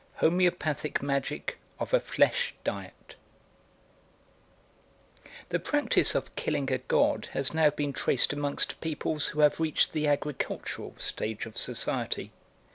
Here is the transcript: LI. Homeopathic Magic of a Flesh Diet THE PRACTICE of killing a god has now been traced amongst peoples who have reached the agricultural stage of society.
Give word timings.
LI. 0.15 0.19
Homeopathic 0.29 1.03
Magic 1.03 1.59
of 1.79 1.93
a 1.93 1.99
Flesh 1.99 2.55
Diet 2.63 3.13
THE 5.49 5.59
PRACTICE 5.59 6.15
of 6.15 6.35
killing 6.35 6.71
a 6.71 6.79
god 6.79 7.27
has 7.33 7.53
now 7.53 7.69
been 7.69 7.93
traced 7.93 8.33
amongst 8.33 8.81
peoples 8.81 9.27
who 9.27 9.41
have 9.41 9.59
reached 9.59 9.93
the 9.93 10.07
agricultural 10.07 10.95
stage 10.97 11.45
of 11.45 11.55
society. 11.55 12.31